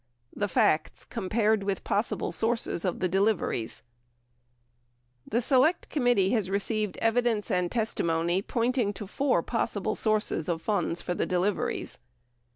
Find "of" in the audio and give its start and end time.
2.85-3.01, 10.49-10.59